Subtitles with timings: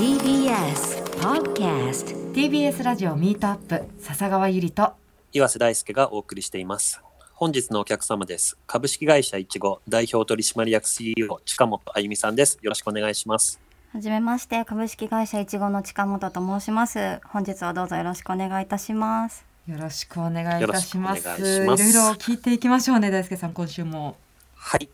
[0.00, 4.94] TBS Podcast TBS ラジオミートアップ笹川ゆりと
[5.30, 7.02] 岩瀬大輔がお送りしています。
[7.34, 8.56] 本日のお客様です。
[8.66, 12.58] 株式会社いちご代表取締役 CEO 近本あゆみさんです。
[12.62, 13.60] よろしくお願いします。
[13.92, 24.16] はじめまして株式会社いちごの近本と申します本日はどうぞよろしくお願いいたしますよろしくお願いいたしますいろいろ聞いていきましょうね大輔さん今週も
[24.54, 24.88] はい。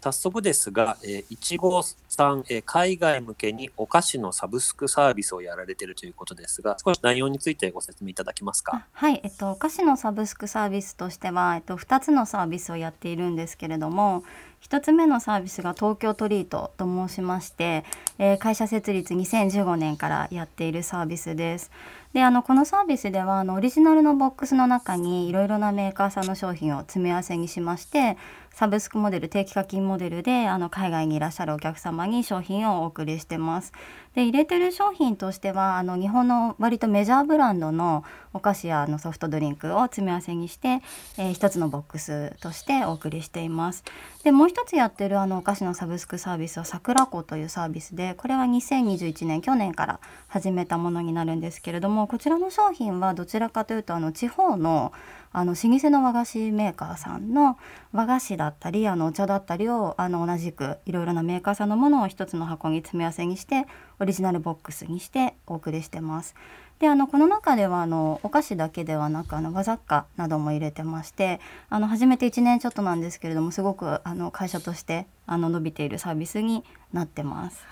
[0.00, 8.86] 早速ですが、えーいちごさん、えー海外向けにお菓子のサブスクサービスをやられているということですが、少し内容についてご説明いただけますか？
[8.92, 14.22] はいえっとお菓子のサブスクサービスとしてはえっと2つのサービスをやっているんですけれども
[14.68, 17.84] 1つ目のサービスが東京トリートと申しまして、
[18.18, 21.70] えー会社設立2015年からやっているサービスです
[22.12, 28.16] であのこのサービスではあのオリジナルのボックスの中にいろいろなメーカーさんの商品を詰め合わせにしまして
[28.52, 33.72] サブスクモデル定期課金モデルであの海外にいらっしゃるお客様に商品をお送りしてます。
[34.16, 40.80] で入れてる商品としてはあの日本の割とメジャーブランドのお菓子やあのソフトドリンクを詰め合わせにして、
[41.18, 43.84] えー一つのボックスとしてお送りしています。
[44.24, 54.92] でもう一つやってるあのお菓子のサブスクサービスは桜子というサービスでこれは2021年去年から始めたものになるんですけれどもこちらの商品はどちらかというとあの地方の
[55.36, 57.58] あの老舗の和菓子メーカーさんの
[57.92, 63.66] 和菓子だったりあのお茶だったりをあの同じくいろいろなメーカーさんのものを一つの箱に詰め合わせにして
[64.00, 66.34] オリジナルボックスにしてお送りしてます。
[66.78, 76.64] であのこの中ではあのお菓子だけではなくあの和雑貨なども入れてましてあの始めて1年ちょっとなんですけれどもすごくあの会社としてあの伸びているサービスに
[76.94, 77.62] なってます。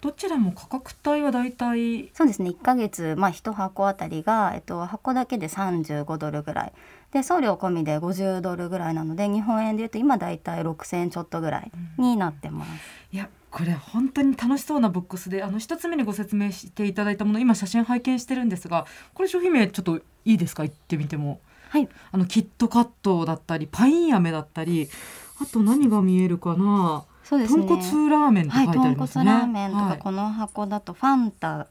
[0.00, 2.50] どちらも価格帯はだいたいそうですね。
[2.50, 6.72] 1ヶ月、まあ、1箱あたりが、えっと、箱だけで35ドルぐらい。
[7.12, 12.70] で送料込みで50ドルぐらいなので日本円でいうと今だいたい6000円ちょっとぐらいになってます。
[13.12, 20.64] いやこれ本当に楽しそうなボックスであの一つ目にご説明していただいたもの今写真拝見してるんですがこれ商品名ちょっといいですか？
[20.64, 21.40] 言ってみても。
[21.70, 24.88] はい、あのキットカットだったりパイン飴だったり
[25.40, 27.04] あと何が見えるかな？
[27.28, 27.66] そうですね。
[27.66, 29.24] 豚骨ラーメンって書はいい、てあり豚ますね。
[29.24, 29.98] 骨ラーメンとか、はい。
[29.98, 31.66] この箱だとファンタ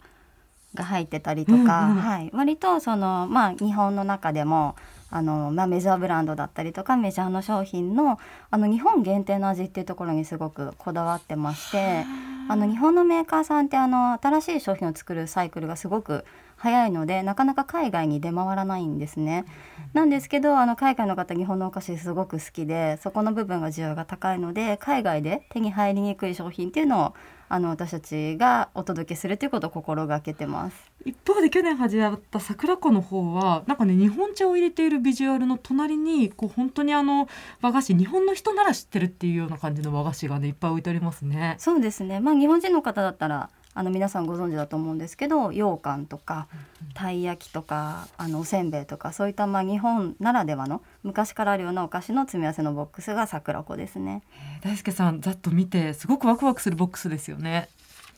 [0.75, 1.67] が入ってたりとか、うんうん
[2.01, 4.75] はい、割とそのまあ日本の中でも
[5.09, 8.19] あの、まあ、メジャーブランドだったりとかメジャーの商品の
[8.51, 12.03] あの日本限定の味っていうところにすごくこだわってまして
[12.47, 16.25] あの日本のメーカーさんってあの新しい商品を作るサイクルがすごく
[16.66, 19.46] 早いのでなかなか海外に出回らないんですね。
[19.94, 27.14] なんですけどあの海外の方日本のお菓子すごく好きでそこの部分が需要が高いので海外で手に入りにくい商品っていうのを
[27.50, 30.92] あの私たちがお届けするということを心がけてます。
[31.06, 37.28] 一方で去年始まった桜子の方はなんかね日本茶を入れているビジュアルの隣にこう本当にあの
[37.62, 41.58] 和菓子日本の人なら知ってるっていうような感じの和菓子がねいっぱい置いてありますね。
[41.59, 42.20] そうですね。
[42.20, 46.47] まあ日本人の方だったらあの皆さんご存知だと思うんですけど、羊羹とか
[46.94, 54.24] たい焼きとかあのおせんべいとかそういったまあ日本ならではの昔からあるようなお菓子の詰め合わせのボックスが桜子ですね。
[54.34, 57.69] えー大輔さんざっと見てすごくワクワクするボックスですよね。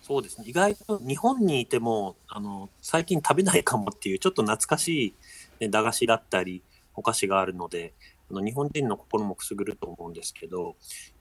[0.04, 0.46] そうですね。
[0.48, 5.14] 意外と日本にいても、あの、最近食べないかもっていう、ちょっと懐かしい、
[5.60, 6.64] ね、駄菓子だったり、
[6.96, 7.94] お菓子があるので、
[8.32, 10.78] あの日本人の心もくすぐると思うんですけど、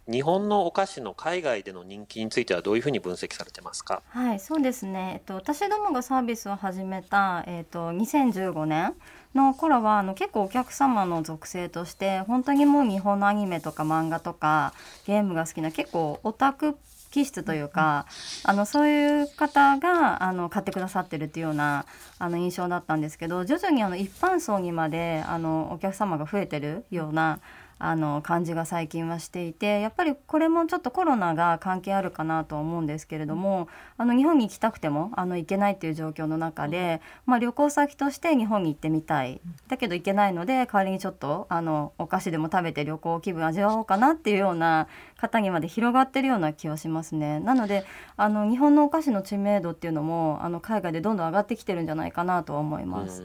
[0.08, 4.02] 日本のお菓子の海外での人気についてはどういうふうに分析されてますか？
[4.08, 5.14] はい、そうですね。
[5.14, 8.94] えっと私どもがサービスを始めたえっと2015年
[9.34, 14.72] の頃はあの結構お客様の属性として本当にもう日本のアニメとか漫画とか
[15.06, 16.76] ゲームが好きな結構オタク
[17.10, 18.04] 気質というか、
[18.42, 21.86] あのそういう方があの買ってくださってるっていうような
[22.18, 27.38] あの印象だったんですけど徐々にあの一般層にまであのお客様が増えてるような
[27.78, 44.88] あの感じが最近はしていてやっぱりこれもちょっとコロナが関係あるかなと思うんですけれどもあの日本に行きたくてもあの行けないっていう状況の中で、まあ、旅行先として日本に行ってみたいだけど行けないので代わりにちょっとあのお菓子でも食べて旅行気分味わおうかなっていうような
[45.18, 47.40] 方にまで広がってるような気はしますね。
[47.40, 47.84] なので
[48.16, 53.22] あの日本のお菓子の知名度っていうのもあの海外でどんどん上がってきてるんじゃないかなとは思います。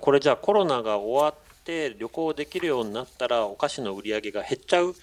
[0.00, 1.34] これじゃあコロナが終わ
[1.68, 4.94] って旅行できるようになったらお菓子の売り上げが減っちゃうっ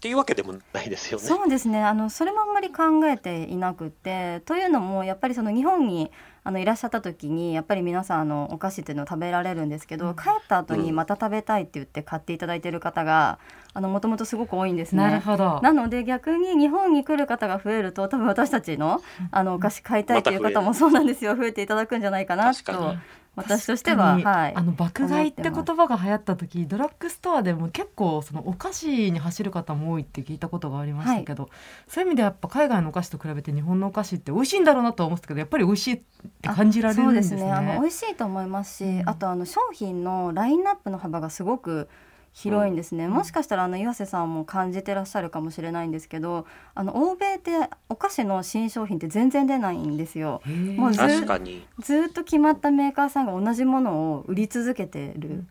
[0.00, 1.26] ていうわけでもないですよね。
[1.26, 1.82] そうですね。
[1.82, 4.40] あのそれもあんまり考えていなくって。
[4.46, 6.10] というのもやっぱりその日本に
[6.44, 10.14] あのいらっしゃった時にやっぱり皆さんあのお菓子っていうのを食べられるんですけど、うん。
[10.14, 13.38] 帰った後にまた食べたいって言って買っていただいている方が
[13.74, 15.02] もともとすごく多いんですね。
[15.02, 15.60] なるほど。
[15.62, 21.36] なので逆に日本に来る方が増えると多分私たちのあのお菓子買いたいという方もそうなんですよ。
[21.36, 22.94] 増えていただくんじゃないかなと
[23.36, 31.50] 私としては、はい、あの爆買いって言葉が流行った時ドラッグストアでも結構そのお菓子に走る方も多いって聞いたことがありましたけど、
[31.86, 36.00] そういう意味ではやっぱ海外のお菓子と比べて日本のお菓子って美味しいんだろうなとは思ってたけどやっぱり美味しいっ
[36.40, 37.40] て感じられるんですね。
[37.40, 37.52] そうですね。
[37.52, 39.08] あの美味しいと思いますし、うん。
[39.08, 41.88] あとあの商品のラインナップの幅がすごく
[42.36, 47.52] 広いんですね、もしかしたらあの岩瀬さんも感じてらっしゃるかもしれないんですけどあの欧米って
[47.88, 50.42] お菓子の新商品って全然出ないんですよ。
[50.76, 51.66] もうず確かに。
[51.78, 55.44] ずっと決まったメーカーさんが同じものを売り続けてるうんっ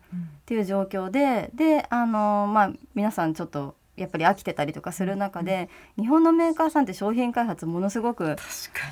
[0.46, 8.36] ていう状況でであのまあ皆さんちょっとやっぱり飽きてたりとかする中で、日本のメーカーさんって商品開発ものすごく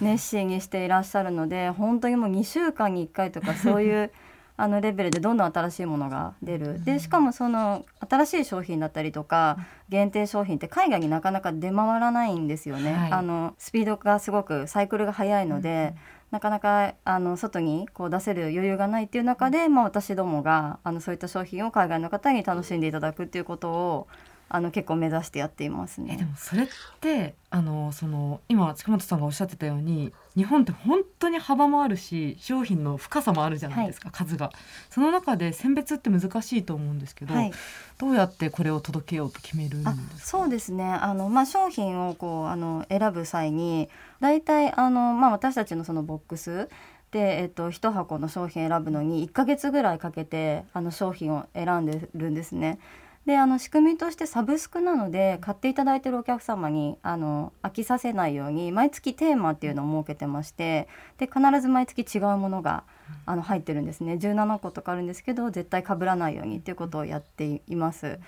[0.00, 4.10] 熱心にしていらっしゃるので本当にもう2週間に1回とかそういう
[4.56, 6.82] あのレベルでどんどん新しいものが出る。
[6.84, 9.58] でしかもその新しい商品だったりとか
[9.88, 13.12] 限定商品って海外になかなか出回らないんですよね、はい。
[13.12, 15.94] あのスピードがすごくサイクルが速いので、
[16.30, 24.08] なかなかあの外にこう出せる余裕がないっていう中で、まあ、私どもがあのそういった商品を海外の方に楽しんでいただくっていうことを
[24.48, 26.24] あの結構目指してやっていますえでね。
[26.24, 26.68] もそれっ
[27.00, 34.52] てあのその今近本さんがおっしゃってたように日本って本当に幅もあるし商品の深さもあるじゃないですか、数が。
[34.90, 37.52] その中で選別って難しいと思うんですけど、はい。
[37.98, 40.84] どうやってこれを届けようと決めるんですそうですね。
[40.84, 43.88] あの、まあ、商品をこうあの選ぶ際に
[44.20, 46.68] 大体あの、まあ、私たちのそのボックス
[47.14, 52.78] で、えっと、1箱の商品選ぶのに1ヶ月ぐらいかけてあの商品を選んでるんですね。
[53.26, 62.84] であの仕組みとしてサブスクなので買っていただいてるお客様にあの飽きさせないように毎月テーマっていうのを設けてましてで必ず毎月違うものが
[63.24, 68.18] あの入ってるんですね17個とかあるんですけど絶対被らないようにっていうことをやっています。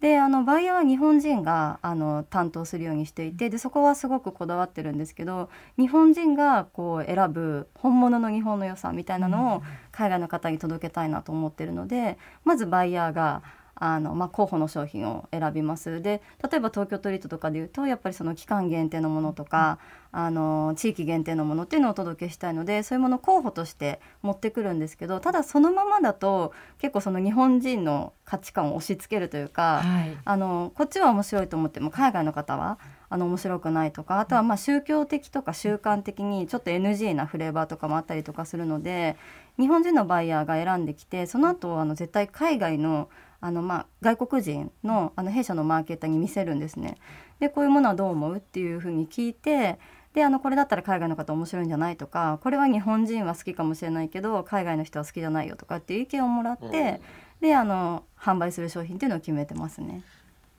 [0.00, 5.48] であのバイヤーは日本人があの担当するようにしていてでそこはすごくこだわってるんですけど
[5.78, 9.62] 日本人がこう選ぶ本物の日本の良さみたいなのを
[9.92, 13.42] 海外の方に届けたいなと思ってるのでまずバイヤーが
[13.78, 19.78] あの、まあ、候補の商品を選びますで例えば東京トリートとかでいうとやっぱりその期間限定のものとか
[20.12, 29.82] あの地域限定のものっていうのをお届けしたいのでそういうものを候補として持ってくるんですけどただそのままだと結構その日本人の価値観を押し付けるというか。
[29.84, 39.16] はいあのこっちは面白いと思っても海外の方はあの面白くないとかあとはまあ宗教的とか習慣的にちょっと NG なフレーバーとかもあったりとかするので
[39.58, 43.08] 日本人のバイヤーが選んできてその後あの絶対海外の
[43.40, 46.96] あのまあ外国人のあの弊社のマーケターに見せるんですね。
[47.38, 49.78] でこういうものはどう思うっていうふうに聞いて
[50.14, 57.02] であのこれだったら海外の方面白いんじゃないとかこれは日本人は好きかもしれないけど海外の人は好きじゃないよとかっていう意見をもらって、
[57.42, 60.02] であの販売する商品っていうのを決めてますね。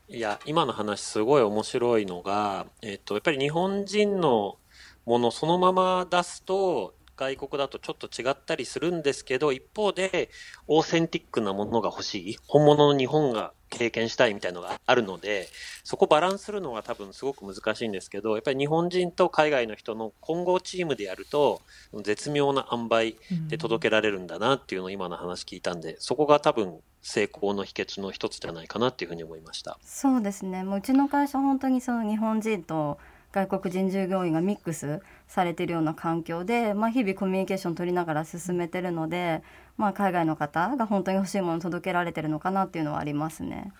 [0.09, 4.57] いや、今の話すごい面白いのが、えっと、やっぱり日本人の
[5.06, 10.30] ものそのまま出すと、外国だとちょっと違ったりするんですけど、一方で、
[10.68, 15.47] オーセンティックなものが欲しい、本物の日本が経験したいみたいのがあるので、
[15.83, 21.62] そこバランスするのが多分すごく難しいんですけど、やっぱり日本人と海外の人の混合チームでやると、
[22.03, 23.15] 絶妙な塩梅
[23.47, 29.77] で届けられるんだなっていうのを今の話聞いたんで、そこが多分成功の秘訣の一つじゃないかなっていうふうに思いました。
[29.81, 32.97] そうですねもううちの会社本当にその日本人と
[33.31, 39.44] 外国人従業員がミックスされてるような環境で、まあ、日々コミュニケーション取りながら進めてるので、
[39.77, 43.71] まあ、海外の方が本当に欲しいものを届けられてるのかなっていうのはありますね。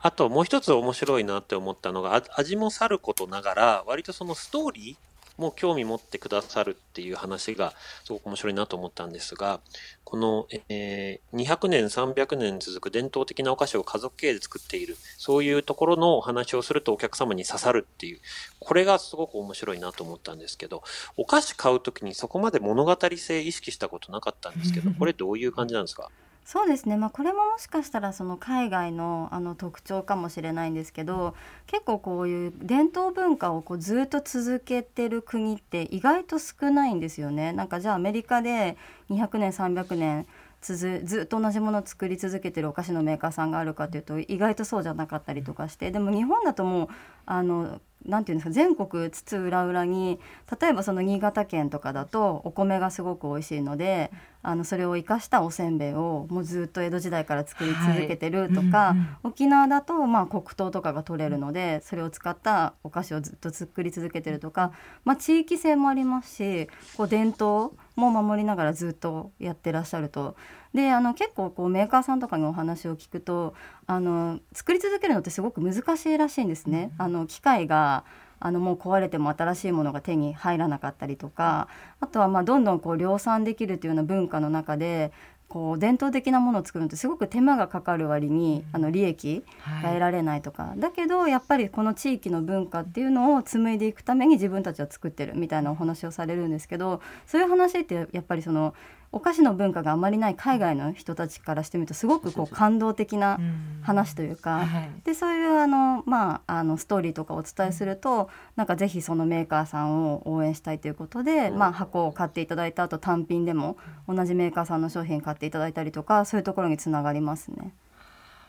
[0.00, 7.72] あともう一つ面白いなって思ったのが、味もさることながら、割とそのストーリーも興味持ってくださるっていう話が
[8.04, 9.60] すごく面白いなと思ったんですが、
[10.06, 18.20] この、えー200年、300年続く伝統的なお菓子を家族経営で作っている、そういうところのお話をするとお客様に刺さるっていう、
[18.60, 20.84] これがすごく面白いなと思ったんですけど、
[21.16, 26.08] お菓子買うときにそこまで物語性意識したことなかったんですけど、これどういう感じなんですか？
[26.46, 31.34] そうですね、まあ、これももしかしたらその海外のあの特徴かもしれないんですけど
[31.66, 37.52] 結構こういう伝統文化をこうずっと続けてる国って意外と少ないんですよね。
[37.52, 38.76] なんかじゃあアメリカで
[39.10, 40.26] 200年300年
[40.60, 46.88] つづずっと同じものを作り続けてるお菓子のメーカーさんがあるかというと意外とそうじゃなかったりとかしてでも日本だともう
[47.26, 50.18] あのなんていうんですか全国津々浦々に
[50.60, 54.10] 例えばその新潟県とかだとお米がすごく美味しいので
[54.42, 64.72] あのそれを生かしたおせんべいをもうずっと江戸時代から作り続けてるとか、はいうんうん沖縄だとまあ黒糖とかが取れるのでそれを使ったお菓子をずっと作り続けてるとか、
[65.04, 70.36] まあ、地域性もありますしこう伝統も守りながらずっとやってらっしゃると。
[70.74, 73.54] であの結構こうメーカーさんとかにお話を聞くと
[73.86, 76.90] あの作り続けるのってすごく難しいらしいんですね。
[76.98, 78.04] あの機械が
[78.38, 81.68] あのもう壊れても新しいものが手に入らなかったりとか
[82.00, 85.10] あとはまあどんどんこう量産できるというような文化の中で
[85.48, 89.44] こう伝統的なものを作るのってすごく手間がかかる割に、あの利益
[89.82, 98.74] が得られないとか、はい、だけどやっぱりこの地域の文化っていうのを紡いでいくために自分たちは作ってるみたいなお話をされるんですけどそういう話ってやっぱりその
[99.16, 103.40] お菓子の文化があまりない海外の人たちからしてみるとすごくこう感動的な
[103.80, 104.68] 話というか、
[105.04, 117.72] でそういうあの、まあ、あのストーリーとかお伝えするとなんかぜひそのメーカーさんを応援したいということで、まあ、箱を買っていただいた後単品でも同じメーカーさんの商品買っていただいたりとかそういうところにつながりますね。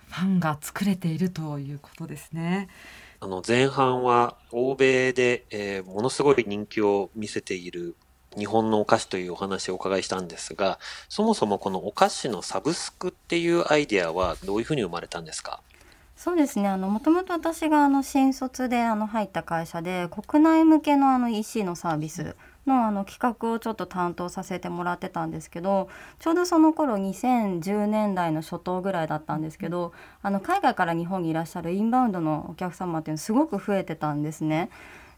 [0.09, 2.67] ファンが作れているということですね。
[3.21, 7.95] あの前半は欧米で、えー、ものすごい人気を見せている
[8.37, 10.79] 日本のお菓子というお話をお伺いしたんですが、
[11.09, 15.61] そもそもこのお菓子のサブスクっていうアイデアはどういうふうに生まれたんですか？
[16.15, 34.71] そうですねあのもともと私があの新卒であの入った会社で国内向けのあの EC のサービスのあの企画をちょっと担当させてもらってたんですけどちょうどその頃2010年代の初頭ぐらいだったんですけどあの海外から日本にいらっしゃるインバウンドのお客様っていうのすごく増えてたんですね。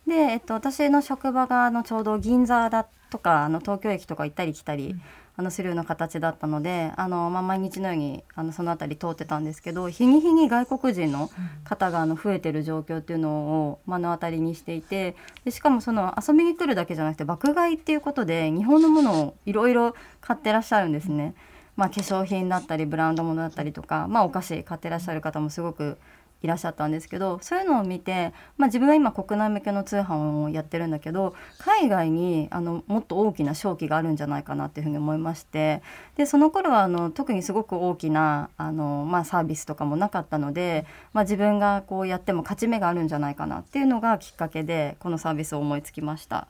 [0.05, 4.95] で、えっと、私の職場があのちょうど銀座だとかあの東京駅とか行ったり来たり、
[5.39, 11.29] あのするような形だったのであの、まあ、毎日のようにあのその辺り通ってたんですけど日に日に外国人の
[11.63, 13.29] 方があの増えてる状況っていうの
[13.69, 21.35] を目の当たりにしていてでしかもその遊びに来るだけじゃなくて爆買いっていうことで日本のものをいろいろ買ってらっしゃるんですね。
[21.77, 25.97] まあ、化粧品だったりブランド物だったりとか、まあ、お菓子買ってらっしゃる方もすごく
[26.41, 35.81] いらっしゃったんですけどそういうのを見て、まあ、自分は今国内向けの通販をやってるんだけど海外にあのもっと大きな商機があるんじゃないかなっていうふうに思いまして
[36.15, 46.48] でその頃はあの特にすごく大きなあの、まあ、サービスとかもなかったので、まあ、自分がこうやっても勝ち目があるんじゃないかなっていうのがきっかけでこのサービスを思いつきました。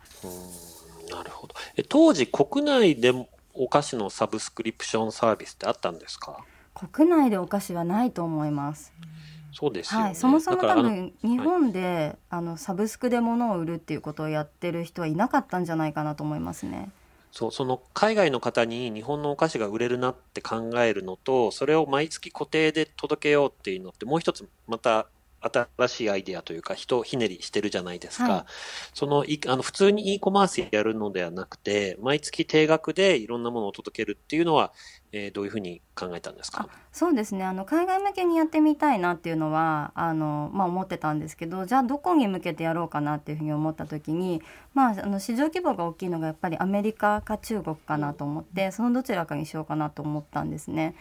[1.12, 3.12] なるほどえ当時国内で
[3.56, 6.38] お菓子のサブスクリプションサービスってあったんですか？
[6.76, 8.94] 国内でお菓子はないと思います。
[9.60, 16.90] そうです、ね、はい、そもそも多分日本であのサブスクで物を売るっていうことをやってる人はいなかったんじゃないかなと思いますね。
[17.34, 25.08] そうその海外の方に日本のお菓子が売れるなって考えるのとそれを毎月固定で届けようっていうのってもう一つまた
[25.42, 28.30] 新しいアイデアというか、人ひねりしてるじゃないですか。
[28.30, 28.44] はい、
[28.94, 34.72] そのい、あの、普通に e コマースやるのではなくて、毎月定額でいろんなものを届けるっていうのは、
[35.12, 36.70] えー、どういうふうに考えたんですか？
[36.92, 44.44] そうですねあの海外向けにやってみたいなっていうのはあの、まあ、思ってたんですけどじゃあどこに向けてやろうかなっていうふうに思った時に、
[44.76, 50.94] まあ、あの市場規模が大きいのがやっぱりアメリカか中国かなと思って、そのどちらかにしようかなと思ったんですね。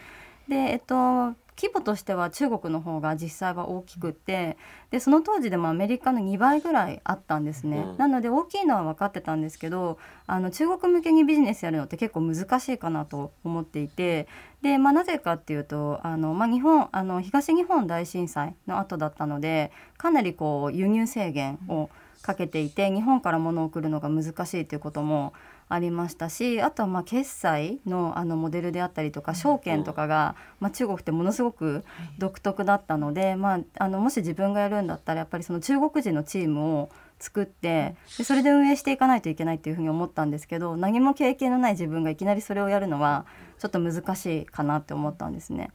[0.47, 4.57] でえっと規模としては中国の方が実際は大きくて
[4.91, 14.29] でその当時でもアメリカの2倍ぐらいあったんですね、うん、なので大きいのは分かってたんですけどあの中国向けにビジネスやるのって結構難しいかなと思っていて
[14.61, 21.89] で、まあ、なぜかっていうとあの、まあ、日本あの東日本大震災の後だったのでかなりこう輸入制限を
[22.21, 25.33] かけていて日本から物を送るのが難しいということも
[25.69, 31.83] ありましたしあとはまあ決済のあのモデルであったりとか証券とかが、まあ、中国ってものすごく
[32.17, 43.25] 独特だったので、まあ、あのもし自分がやるんだったらやっぱりその中国人のチームを作ってでそれで運営していかないといけないっていうふうに思ったんですけど何も経験のない自分がいきなりそれをやるのは
[43.59, 45.71] ちょっと難しいかなって思ったんですね。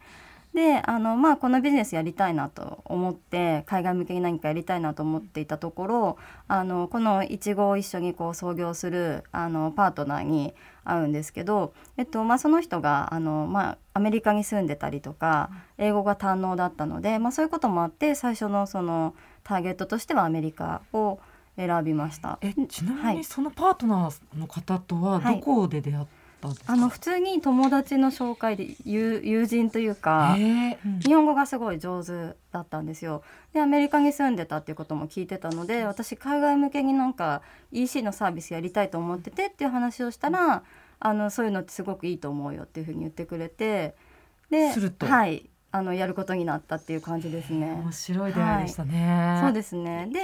[0.54, 21.18] であのまあこのビジネスやりたいなと思って海外向けに何かやりたいなと思っていたところあのこのいちごを一緒にこう創業するあのパートナーに会うんですけど、えっとまあ、その人があの、まあ、アメリカに住んでたりとか英語が堪能だったので、まあ、そういうこともあって最初のそのターゲットとしてはアメリカを
[21.56, 22.38] 選びました。
[22.42, 30.38] えちなみにそのパートナーの方とはどこで出会っったんですあの普通に友達の紹介で友友人というか、う
[30.88, 33.22] ん、日本語がすごい上手だったんですよ。
[33.52, 40.62] でアメリカに住んでたっていうことも聞いてたので私海外向けになんか EC のサービスやりたいと思っててっていう話をしたら、
[41.00, 43.94] あのそういうのってすごくいいと思うよっていうふうに言ってくれて
[44.50, 47.72] ではいあのやることになったっていう感じですね。
[47.82, 49.32] 面白い出会いでしたね。
[49.32, 50.08] はい、そうですね。
[50.12, 50.20] で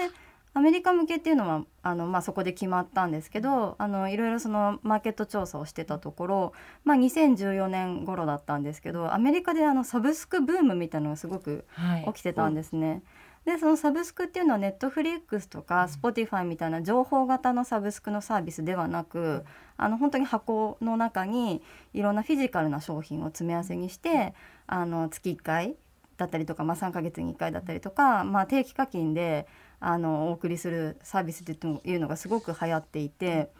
[0.52, 6.52] アメリカ向けっていうのはあの、まあ、そこで決まったんですけどあのいろいろそのマーケット調査をしてたところ、
[6.84, 11.64] まあ、2014年頃だったんですけどアメリカであのサブスクブームみたいなのがすごく
[12.06, 12.88] 起きてたんですね。
[12.88, 13.02] はい。
[13.44, 19.44] でそのサブスクっていうのはネットフリックスとかスポティファイみたいな情報型のサブスクのサービスではなく
[19.78, 21.62] あの本当に箱の中に
[21.94, 24.34] いろんなフィジカルな商品を詰め合わせにして
[24.66, 25.76] あの月1回
[26.18, 29.46] だったりとか、まあ、3ヶ月に1回だったりとか、まあ、定期課金で
[29.80, 33.50] あのお送りするサービスっていうのがすごく流行っていて。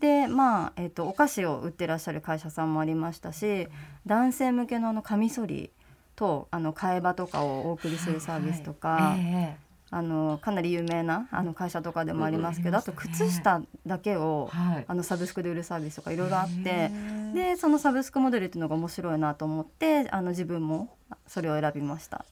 [0.00, 3.68] でまあえーと、お菓子を売ってらっしゃる会社さんもありましたし
[4.06, 5.70] 男性向けのあのカミソリ
[6.16, 14.48] とあの替え刃とかをお送りするサービスとか、はいえーあのかなり有名なあの会社とかでもありますけど、あと靴下だけを、
[14.86, 16.90] あのサブスクで売るサービスとかいろいろあって
[17.34, 20.96] でそのサブスクモデルっていうのが面白いなと思ってあの自分も
[21.26, 22.24] それを選びました。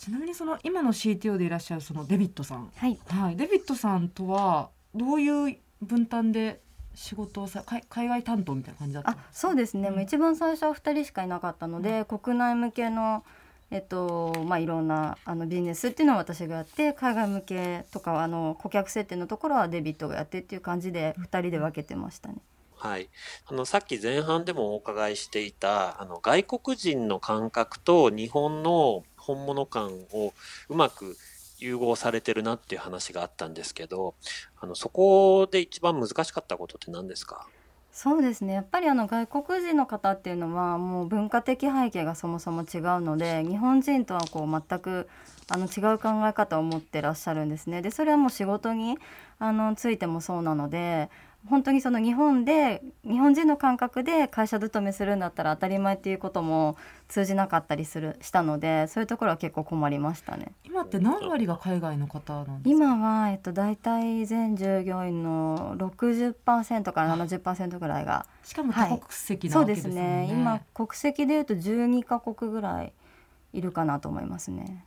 [0.00, 6.62] ちなみにその今の CTO でいらっしゃるそのデビットさん、はい、はい、デビットさんとはどういう分担で
[6.94, 13.24] 仕事をさ海外担当みたいな感じだったあそうですね、うん、もう一番最初は2人しかいなかったので、うん、国内向けの
[13.70, 22.38] えっとまあ、いろんなあのビジネスっていうのは私がやって海外向けとかあの顧客設定のところはデビットがやってっていう感じで2人で分けてましたね。
[22.80, 23.10] はい、
[23.46, 29.04] あのさっき前半でもお伺いしていたあの外国人の感覚と日本の
[29.34, 30.32] 本物感を
[30.68, 31.16] うまく
[31.58, 34.14] 融合されてるなっていう話があったんですけど
[34.60, 37.46] あのそこで一番難しかったことって何ですか？
[37.92, 38.54] そうですね。
[38.54, 45.08] やっぱりあの外国人の方っていうのはもう文化的背景がそもそも違うので日本人とはこう全く
[45.50, 47.82] あの違う考え方を持ってらっしゃるんですね。
[47.82, 48.98] でそれはもう仕事に
[49.38, 51.10] あのついてもそうなので
[51.48, 56.76] 本当にその日本で日本人の感覚で会社勤めするんだったら当たり前っていうことも
[57.08, 60.52] 通じなかったりするしたのでそういうところは結構困りましたね。
[60.64, 62.84] 今って何割が海外の方なんですか？
[62.84, 72.92] 今は、えっと、大体全従業員の60%から70%ぐらいがしかも多国籍なわけですね、はい、そうですね今国籍でいうと12か国ぐらい
[73.54, 74.84] いるかなと思いますね。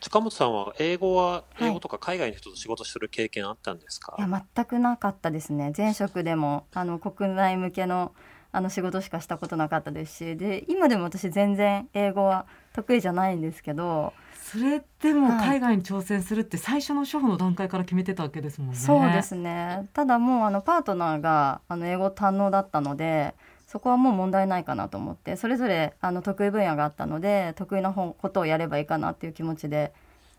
[0.00, 5.72] 塚本さんは英語は英語とか海外の人と仕事する経験あったんですか、はい、いや全くなかったですね。
[5.76, 8.12] 前職でもあの国内向けの
[8.52, 18.76] あの仕事しかしたことなかったですしで今でも私全然英語は得意じゃないんですけどそれでも海外に挑戦するって最初の初歩の段階から決めてたわけですもんね。
[18.76, 19.88] そうですね。
[19.92, 23.36] ただもうあのパートナーがあの英語堪能だったので
[23.70, 29.92] そこはもう問題ないかなと思ってそれぞれあの得意分野があったので得意なことをやればいいかなっていう気持ちで、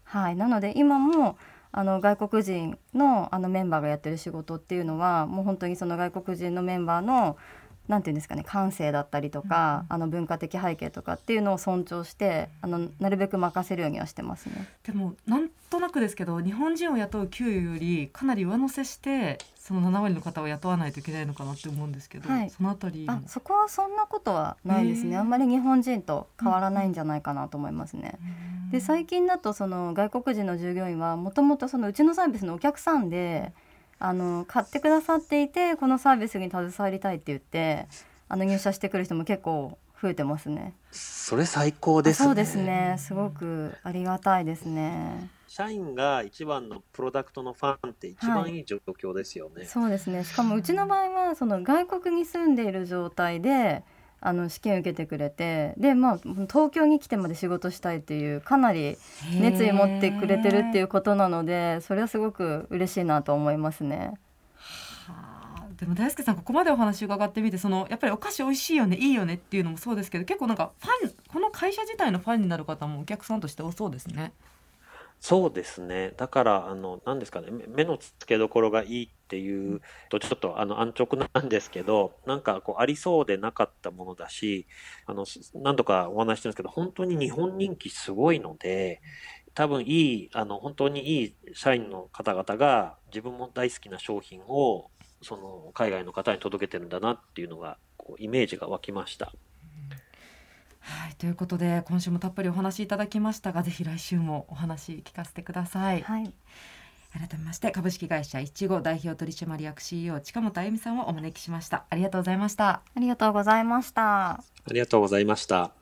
[0.03, 1.37] はい、なので今も
[1.71, 7.37] あの外国人のあのメンバーがやってる仕事っていうのはもう本当にその外国人のメンバーの
[7.87, 14.67] なんていうんですかね感性だったりとか、うん、あの文化的背景とかっていうのを尊重してあのなるべく任せるようにはしてますね。
[14.83, 23.05] でもなんとなくですけど日本人を雇う給与よりかなり上乗せしてその7割の方を雇わないといけないのかなって思うんですけど、はい、そのあたり。
[23.07, 25.17] あそこはそんなことはないですね。
[25.17, 28.17] あんまり日本人と変わらないんじゃないかなと思いますね。
[28.71, 33.53] で最近だとその外国人の従業員はもともとそのうちのサービスのお客さんで
[34.03, 37.87] あの買ってくださっていてこのサービスに携わりたいって言って
[38.27, 40.73] あの入社してくる人も結構増えてますね。
[40.91, 42.25] それ最高ですね。
[42.25, 42.95] そうですね。
[42.97, 45.29] すごくありがたいですね。
[45.47, 49.55] 社員が一番のプロダクトのファンって一番いい状況ですよね。
[49.57, 50.23] はい、そうですね。
[50.23, 53.83] しかもうちの場合はその外国に住んでいる状態で。
[54.23, 58.97] あの試験受けてくれてでまあ東京に来てまで仕事したいっていうかなり
[59.39, 64.13] 熱意持ってくれてるっていうことなのでそれはすごく嬉しいなと思いますね。
[65.79, 74.31] でも大輔さんここまでお話伺ってみてそのやっぱりお菓子美味しいよねいいよねっていうのもそうですけど結構なんかファンこの会社自体のファンになる方もお客さんとして多そうですね。
[75.23, 76.13] そうですね。
[76.17, 84.65] だから、あの、何ですかね、目の付けどころがいいっていうと、ちょっとあの安直なんですけど、なんかこうありそうでなかったものだし、
[85.05, 88.99] あの、何度かお話してるんですけど、本当に日本人気すごいので、
[89.55, 89.85] 多分い
[90.25, 94.91] い、あの、本当にいい社員の方々が自分も大好きな商品を、
[95.23, 99.33] その海外の方に届けてるんだなっていうのが、こうイメージが湧きました。
[100.81, 106.01] はいということで今週もたっぷりお話しいただきましたがぜひ来週もお話聞かせてください。
[106.01, 106.33] はい。
[107.13, 111.85] 改めまして株式会社いちご代表取締役 CEO 近本あゆみさんをお招きしました。
[111.89, 112.81] ありがとうございました。
[112.95, 114.29] ありがとうございました。
[114.31, 115.80] ありがとうございました